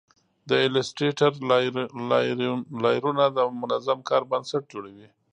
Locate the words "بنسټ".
4.31-4.63